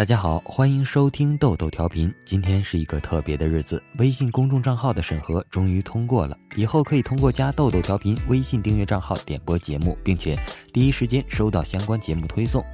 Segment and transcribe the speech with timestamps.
[0.00, 2.10] 大家好，欢迎收听豆豆调频。
[2.24, 10.42] 今天是一个特别的日子，微信公众账号的审核终于通过了，以后可以通过加豆豆调频微信订阅账号点播节目，并且
[10.72, 12.64] 第一时间收到相关节目推送。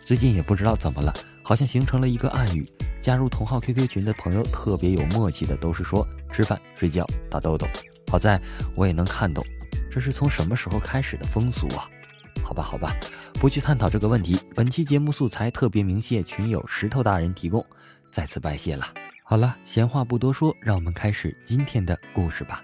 [0.00, 1.12] 最近也不知道怎么了，
[1.42, 2.66] 好像形成了一个暗语，
[3.02, 7.66] 加入同号 QQ 群的朋友特别有默契的都是说吃饭、睡觉、打豆豆。
[8.10, 8.40] 好在
[8.74, 9.44] 我也能看懂，
[9.90, 11.86] 这是从什么时候开始的风俗啊？
[12.44, 12.94] 好吧，好吧，
[13.34, 14.38] 不去探讨这个问题。
[14.54, 17.64] 本期节目素材特别鸣谢群友石头大人提供，
[18.10, 18.86] 再次拜谢了。
[19.24, 22.62] 好了，闲话不多说，让我们开始今天的故事吧。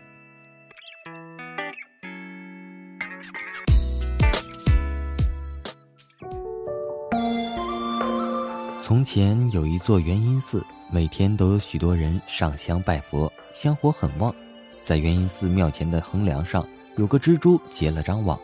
[8.83, 14.34] 从前有一座元音寺，每天都有许多人上香拜佛，香火很旺。
[14.81, 18.39] 在元音寺庙前的横梁上，有个蜘蛛结了张网。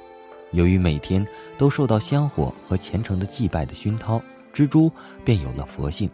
[0.54, 1.26] 由于每天
[1.58, 4.22] 都受到香火和虔诚的祭拜的熏陶，
[4.54, 4.90] 蜘蛛
[5.24, 6.08] 便有了佛性。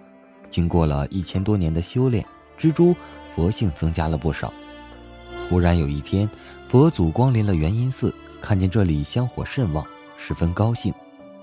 [0.51, 2.25] 经过了一千多年的修炼，
[2.59, 2.97] 蜘蛛
[3.31, 4.53] 佛性增加了不少。
[5.49, 6.29] 忽然有一天，
[6.71, 10.93] 佛祖光临了元音寺，看见这里香火甚旺，十分高兴。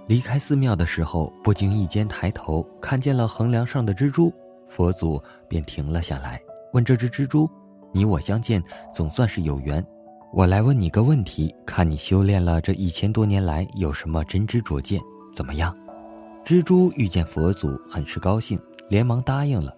[0.07, 4.33] 离开寺庙的时候，不经意间抬头看见了横梁上的蜘蛛，
[4.67, 6.41] 佛祖便停了下来，
[6.73, 7.47] 问这只蜘蛛
[7.93, 9.85] ：“你我相见，总算是有缘。”
[10.33, 15.01] 我来问你个问题，看你修炼了这一千多年来有什么真知灼见？
[15.33, 15.75] 怎么样？
[16.43, 19.73] 蜘蛛遇见佛祖，很是高兴，连忙答应了。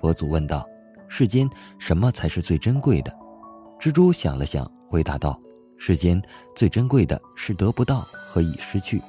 [0.00, 0.64] 佛祖问道
[1.08, 3.12] ：“世间什么才是最珍贵的？”
[3.80, 5.38] 蜘蛛想了想，回答道
[5.76, 6.20] ：“世间
[6.54, 9.02] 最珍贵的是得不到和已失去。”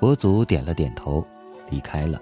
[0.00, 1.24] 佛祖点了点头，
[1.70, 2.20] 离开了。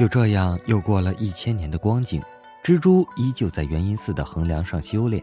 [0.00, 2.22] 就这样，又过了一千年的光景，
[2.64, 5.22] 蜘蛛依旧在元音寺的横梁上修炼，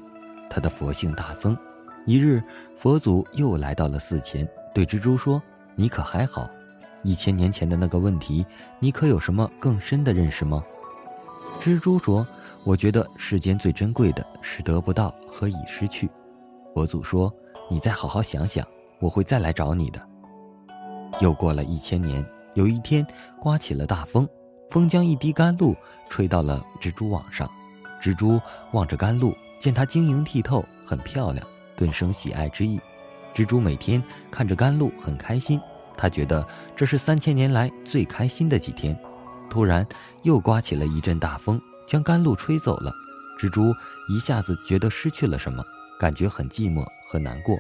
[0.52, 1.58] 他的佛性大增。
[2.06, 2.44] 一日，
[2.78, 5.42] 佛祖又来到了寺前，对蜘蛛说
[5.74, 6.48] ：“你可还好？
[7.02, 8.46] 一千年前的那个问题，
[8.78, 10.64] 你可有什么更深的认识吗？”
[11.60, 12.24] 蜘蛛说
[12.64, 16.08] ：“我觉得世间最珍贵的是得不到和已失去。”
[16.76, 17.34] 佛祖说
[17.68, 18.64] ：“你再好好想想，
[19.00, 20.00] 我会再来找你的。”
[21.20, 22.24] 又过了一千年，
[22.54, 23.04] 有一天，
[23.40, 24.30] 刮起了大风。
[24.70, 25.76] 风将一滴甘露
[26.10, 27.50] 吹到了蜘蛛网上，
[28.02, 28.40] 蜘蛛
[28.74, 31.46] 望着甘露，见它晶莹剔透，很漂亮，
[31.76, 32.80] 顿生喜爱之意。
[33.34, 35.60] 蜘蛛每天看着甘露很开心，
[35.96, 36.46] 它觉得
[36.76, 38.98] 这是三千年来最开心的几天。
[39.50, 39.88] 突然
[40.24, 42.92] 又刮起了一阵大风，将甘露吹走了。
[43.40, 43.74] 蜘蛛
[44.10, 45.64] 一下子觉得失去了什么，
[46.00, 47.58] 感觉很寂寞和难过。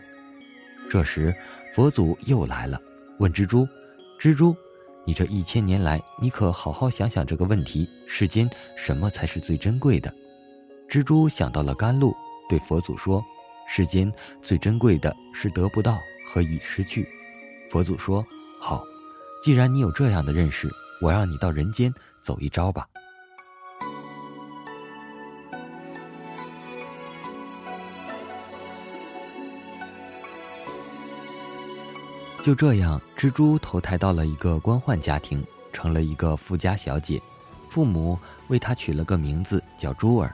[0.89, 1.34] 这时
[1.74, 2.81] 佛祖又来了，
[3.19, 3.68] 问蜘蛛
[4.19, 4.56] ：“蜘蛛。”
[5.07, 10.13] 你这一千年来，你可好好想想这个问题：世间什么才是最珍贵的？
[10.90, 12.13] 蜘蛛想到了甘露，
[12.50, 13.23] 对佛祖说
[13.69, 15.97] ：“世间最珍贵的是得不到
[16.29, 17.07] 和已失去。”
[17.72, 18.22] 佛祖说
[18.62, 18.84] ：“好，
[19.41, 20.69] 既然你有这样的认识，
[21.01, 21.89] 我让你到人间
[22.19, 22.85] 走一遭吧。”
[32.47, 37.22] 就这样，蜘蛛投胎到了一个官宦家庭，成了一个富家小姐。
[37.68, 40.34] 父母为她取了个名字叫珠儿。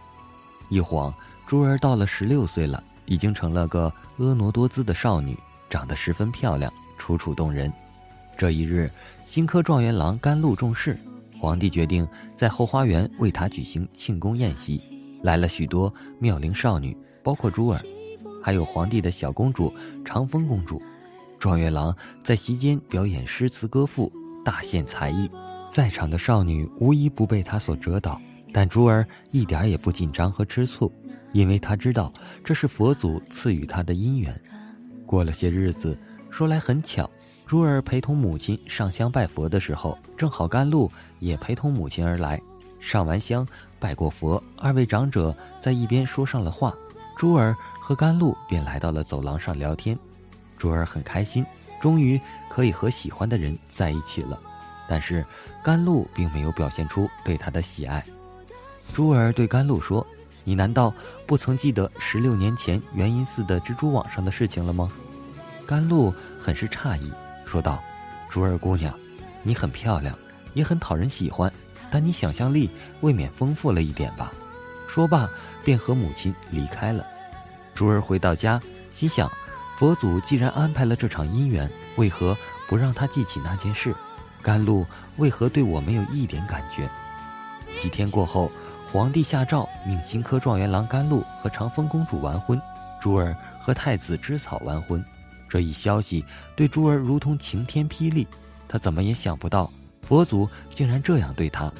[0.69, 1.11] 一晃，
[1.47, 5.35] 珠儿到了十六岁了，已经成了个婀娜多姿的少女，
[5.71, 7.73] 长得十分漂亮，楚楚动人。
[8.37, 8.91] 这一日，
[9.25, 10.95] 新科状元郎甘露中试，
[11.41, 14.79] 皇帝决定在后花园为他举行庆功宴席，
[15.23, 17.81] 来了许多妙龄少女，包括珠儿，
[18.39, 19.73] 还有皇帝的小公主
[20.05, 20.79] 长风公主。
[21.43, 21.93] 状元郎
[22.23, 24.09] 在席间表演诗词歌赋，
[24.45, 25.29] 大献才艺，
[25.67, 28.17] 在场的少女无一不被他所折倒。
[28.53, 30.89] 但珠儿一点也不紧张和吃醋，
[31.33, 32.13] 因为他知道
[32.45, 34.41] 这是佛祖赐予他的姻缘。
[35.05, 35.99] 过了些日子，
[36.29, 37.09] 说来很巧，
[37.45, 40.89] 珠儿陪同母亲上香拜佛的时候，正好甘露
[41.19, 42.39] 也陪同母亲而来。
[42.79, 43.45] 上完香，
[43.79, 46.73] 拜过佛，二位长者在一边说上了话，
[47.17, 49.99] 珠儿和甘露便来到了走廊上聊天。
[50.63, 51.45] 珠儿很开心，
[51.81, 52.17] 终于
[52.49, 54.39] 可以和喜欢的人在一起了。
[54.87, 55.25] 但是
[55.61, 58.01] 甘露并没有表现出对他的喜爱。
[58.93, 60.07] 珠儿对甘露说
[60.45, 60.93] ：“你难道
[61.27, 64.89] 不曾记得十六年前元音寺的蜘蛛网上的事情了吗？”
[65.67, 67.11] 甘露很是诧异，
[67.45, 67.83] 说道
[68.31, 68.97] ：“珠儿姑娘，
[69.41, 70.17] 你很漂亮，
[70.53, 71.51] 也很讨人喜欢，
[71.91, 72.69] 但你想象力
[73.01, 74.31] 未免丰富了一点吧？”
[74.87, 75.29] 说罢，
[75.61, 77.05] 便和母亲离开了。
[77.75, 79.29] 珠儿回到家，心想。
[79.77, 82.37] 佛祖既然安排了这场姻缘，为何
[82.67, 83.93] 不让他记起那件事？
[84.41, 84.85] 甘露
[85.17, 86.89] 为何对我没有一点感觉？
[87.79, 88.51] 几天过后，
[88.91, 92.61] 皇帝下诏命新科状元郎甘露和长风公主完婚。
[93.01, 95.03] 珠儿和太子知草完婚。
[95.49, 96.23] 这一消息
[96.55, 98.27] 对珠儿如同晴天霹雳，
[98.67, 99.71] 他怎么也想不到
[100.03, 101.71] 佛祖竟然这样对他。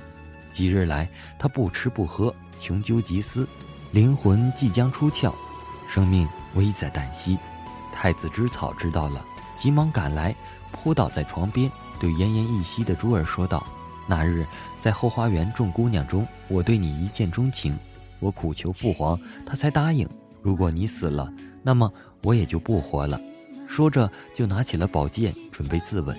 [0.51, 1.09] 几日来，
[1.39, 3.47] 他不吃不喝，穷究极思，
[3.91, 5.33] 灵魂即将出窍，
[5.87, 7.37] 生命危在旦夕。
[8.03, 10.35] 太子知草知道了，急忙赶来，
[10.73, 11.71] 扑倒在床边，
[12.01, 13.65] 对奄奄一息的珠儿说道
[14.05, 14.45] ：“那日
[14.77, 17.79] 在后花园众姑娘中，我对你一见钟情，
[18.19, 20.05] 我苦求父皇，他才答应。
[20.41, 21.89] 如果你死了，那么
[22.23, 23.17] 我也就不活了。”
[23.65, 26.13] 说着，就拿起了宝剑，准备自刎。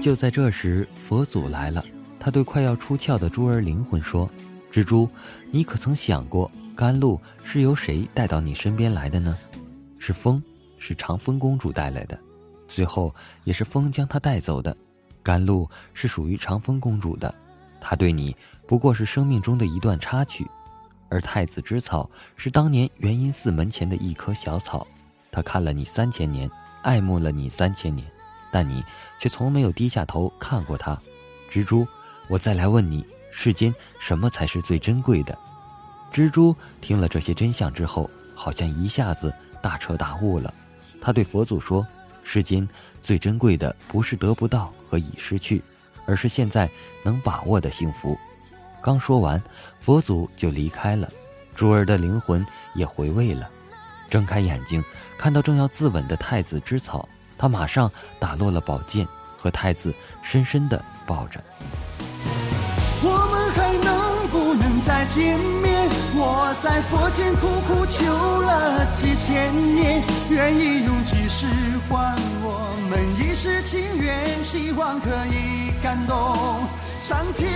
[0.00, 1.84] 就在这时，佛祖来了。
[2.28, 4.28] 他对快要出窍的猪儿灵魂说
[4.70, 5.08] ：“蜘蛛，
[5.50, 9.34] 你可曾想过，甘露是由谁带到你身边来的呢？
[9.98, 10.42] 是风，
[10.76, 12.20] 是长风公主带来的，
[12.68, 13.14] 最后
[13.44, 14.76] 也是风将她带走的。
[15.22, 17.34] 甘露是属于长风公主的。”
[17.80, 18.36] 他对你
[18.66, 20.46] 不过是生命中的一段插曲，
[21.08, 24.86] 而太子之草是当年元音寺门前的一棵小草。
[25.32, 26.50] 他看了你三千年，
[26.82, 28.06] 爱慕了你三千年，
[28.52, 28.84] 但你
[29.18, 30.94] 却从没有低下头看过他。
[31.50, 31.88] 蜘蛛，
[32.28, 35.36] 我再来问你，世间什么才是最珍贵的？
[36.12, 39.32] 蜘蛛听了这些真相之后，好像一下子
[39.62, 40.52] 大彻大悟了。
[41.00, 41.86] 他对佛祖说
[42.22, 42.66] ：“世间
[43.00, 45.62] 最珍贵的，不是得不到和已失去。”
[46.06, 46.66] 而是现在
[47.02, 48.18] 能把握的幸福。
[48.80, 49.42] 刚说完，
[49.78, 51.06] 佛祖就离开了，
[51.54, 53.46] 珠儿的灵魂也回味了。
[54.08, 54.82] 睁开眼睛，
[55.18, 61.44] 看到正要自刎的太子之草，他马上打落了宝剑，和太子深深的抱着。
[65.08, 65.88] 见面？
[66.14, 71.46] 我在佛前苦苦求了几千年，愿意用几世
[71.88, 76.16] 换我们一世情缘，希望可以感动
[77.00, 77.48] 上天。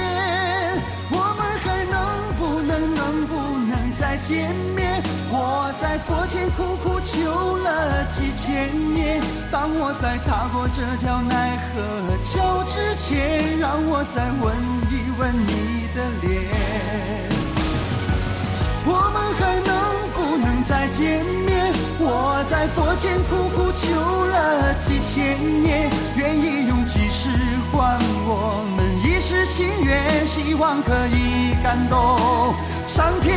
[1.10, 2.00] 我们还能
[2.38, 3.34] 不能能不
[3.68, 5.02] 能再见面？
[5.30, 9.20] 我在佛前苦苦求了几千年，
[9.50, 14.56] 当我在踏过这条奈何桥之前，让我再吻
[14.90, 17.21] 一吻你的脸。
[20.92, 21.72] 见面？
[21.98, 27.30] 我在佛前苦苦求了几千年，愿意用几世
[27.72, 32.54] 换我们一世情缘，希望可以感动
[32.86, 33.32] 上天。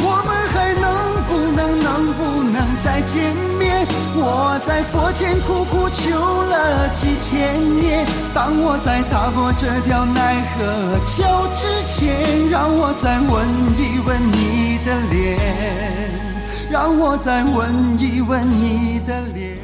[0.00, 0.86] 我们还能
[1.26, 3.84] 不能能不能再见面？
[4.14, 16.27] 我在佛前苦苦求了几千年，当我在踏过这条奈何桥之前，让我再吻一吻你的脸，
[16.70, 19.56] 让我再吻一吻你的脸。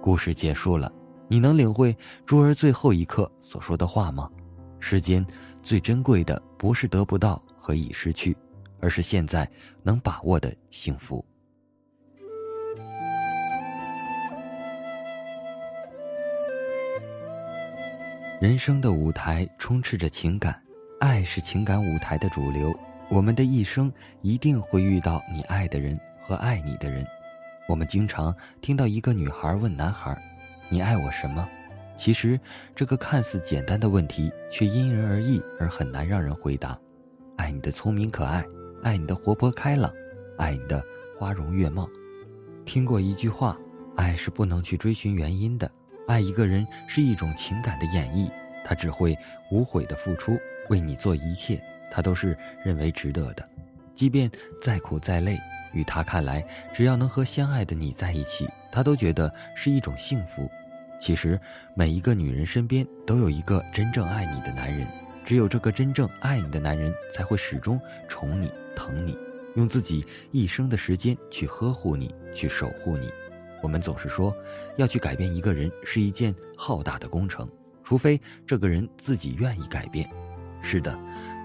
[0.00, 0.92] 故事结束了，
[1.28, 1.96] 你能领会
[2.26, 4.28] 珠儿最后一刻所说的话吗？
[4.80, 5.24] 世间
[5.62, 8.36] 最珍贵的，不是得不到和已失去。
[8.80, 9.48] 而是现在
[9.82, 11.24] 能把握的幸福。
[18.40, 20.62] 人生的舞台充斥着情感，
[21.00, 22.74] 爱是情感舞台的主流。
[23.08, 23.90] 我们的一生
[24.20, 27.06] 一定会遇到你爱的人和爱你的人。
[27.68, 30.16] 我们经常听到一个女孩问男孩
[30.68, 31.48] ：“你爱我什么？”
[31.96, 32.38] 其实，
[32.74, 36.76] 这个看似简单的问题，却因人而异而很难让人回答。
[37.36, 38.44] 爱你的聪明可爱。
[38.82, 39.92] 爱你的活泼开朗，
[40.36, 40.82] 爱你的
[41.18, 41.88] 花容月貌。
[42.64, 43.56] 听过一句话：
[43.96, 45.70] 爱是不能去追寻原因的。
[46.06, 48.30] 爱一个人是一种情感的演绎，
[48.64, 49.16] 他只会
[49.50, 51.60] 无悔的付出，为你做一切，
[51.90, 53.48] 他都是认为值得的。
[53.94, 55.38] 即便再苦再累，
[55.72, 56.44] 与他看来，
[56.74, 60.48] 只要能和相爱的你在一起，他都觉得是一种幸福。
[61.00, 61.40] 其实，
[61.74, 64.86] 每一个女人身边都有一个真正爱你的男人。
[65.24, 69.14] 只有这个真正爱你的男人，才会始终宠你、疼你，
[69.56, 73.10] 用自己一生的时间去呵护你、去守护你。
[73.62, 74.34] 我们总是说，
[74.76, 77.46] 要去改变一个人是一件浩大的工程，
[77.84, 80.08] 除非这个人自己愿意改变。
[80.70, 80.94] 是的，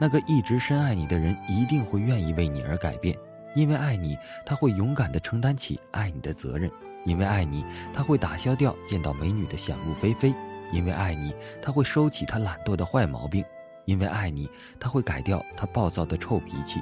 [0.01, 3.17] 那个一直深爱你的人一定会愿意为你而改变，
[3.55, 6.69] 因为爱你，他会勇敢地承担起爱你的责任；
[7.05, 7.63] 因为爱你，
[7.93, 10.33] 他会打消掉见到美女的想入非非；
[10.73, 13.41] 因为爱你，他会收起他懒惰的坏毛病。
[13.85, 16.81] 因为爱你，他会改掉他暴躁的臭脾气；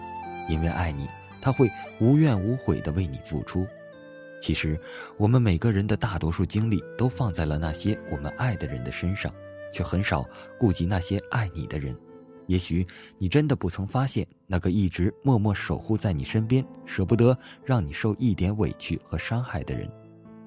[0.49, 1.07] 因为爱你，
[1.43, 1.69] 他会
[1.99, 3.67] 无怨无悔地为你付出。
[4.41, 4.79] 其实，
[5.15, 9.31] 我们每个人的大多数精力都放在了那些我们爱的人的身上，
[9.71, 10.27] 却很少
[10.59, 11.95] 顾及那些爱你的人。
[12.51, 12.85] 也许
[13.17, 19.89] 你真的不曾发现，那个一直默默守护在你身边、舍不得让你受一点委屈和伤害的人，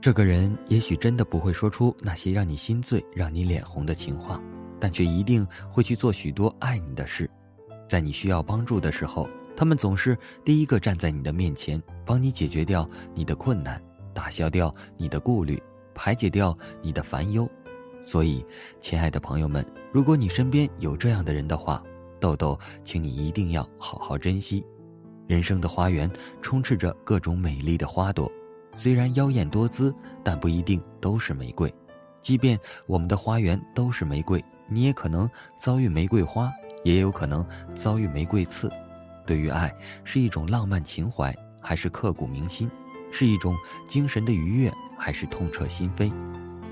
[0.03, 4.39] 这个人也许真的不会说出那些让你心醉、让你脸红的情话，
[4.79, 7.29] 但却一定会去做许多爱你的事。
[7.89, 13.83] 在你需要帮助的时候，他们总是第一个站在你的面前，帮你解决掉你的困难，
[14.13, 15.63] 打消掉你的顾虑，
[15.95, 17.49] 排解掉你的烦忧。
[18.05, 18.45] 所以，
[18.79, 21.83] 亲爱的朋友们，如果你身边有这样的人的话，
[22.25, 24.65] 豆豆，请你一定要好好珍惜。
[25.27, 28.33] 人生的花园充斥着各种美丽的花朵。
[28.79, 31.71] 虽然妖艳多姿，但不一定都是玫瑰。
[32.23, 35.29] 即便我们的花园都是玫瑰，你也可能
[35.59, 36.51] 遭遇玫瑰花，
[36.83, 38.73] 也有可能遭遇玫瑰刺。
[39.27, 39.71] 对于爱，
[40.03, 42.71] 是一种浪漫情怀，还是刻骨铭心？
[43.13, 43.55] 是一种
[43.87, 46.11] 精神的愉悦，还是痛彻心扉？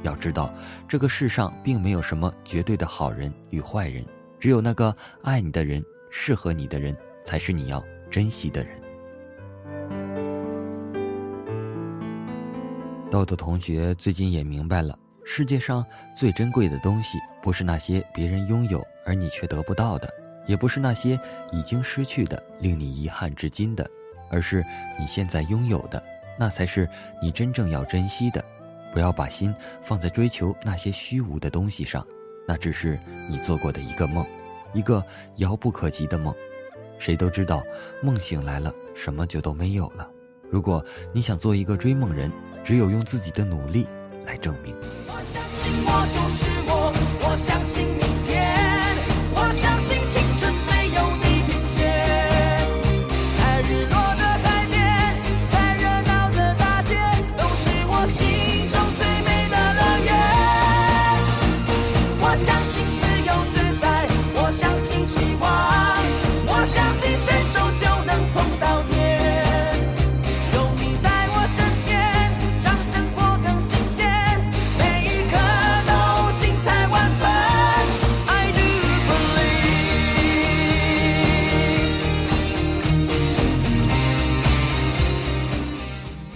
[0.03, 0.51] 要知道，
[0.89, 4.03] 这个世上并没有什么绝对的好人与坏人，
[4.43, 5.81] 只有那个爱你的人，
[6.11, 7.81] 适合你的人，才是你要
[8.11, 8.77] 珍惜的人。
[13.09, 20.13] 豆豆同学最近也明白了，世界上最珍贵的东西，不是那些别人拥有而你却得不到的，
[20.49, 21.17] 也不是那些
[21.53, 23.89] 已经失去的令你遗憾至今的，
[24.29, 24.65] 而是
[24.99, 26.03] 你现在拥有的，
[26.37, 26.89] 那才是
[27.23, 28.45] 你真正要珍惜的。
[28.93, 32.05] 不要把心放在追求那些虚无的东西上，
[32.47, 34.25] 那只是你做过的一个梦，
[34.73, 35.03] 一个
[35.37, 36.35] 遥不可及的梦。
[36.99, 37.63] 谁都知道，
[38.01, 40.09] 梦醒来了，什么就都没有了。
[40.51, 42.31] 如果你想做一个追梦人，
[42.65, 43.87] 只有用自己的努力
[44.25, 44.75] 来证明。
[45.09, 48.02] 我相信我就是我，我相信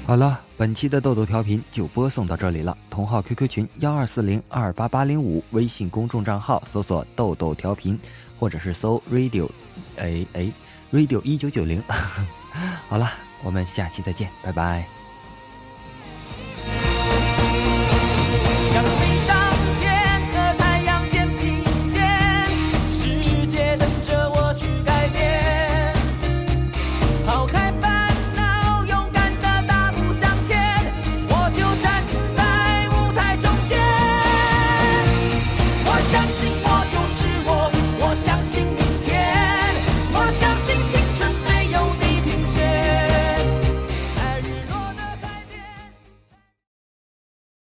[0.06, 2.78] 好了，本期的豆豆调频就播送到这里了。
[2.88, 7.98] 同号 QQ 群幺二四零二八八零五，微信公众账号搜索豆豆调频，
[8.38, 9.50] 或者是搜 radio，
[9.96, 10.48] 哎哎
[10.92, 11.82] ，radio 一九九零。
[12.88, 13.10] 好了，
[13.42, 14.95] 我们下期再见，拜拜。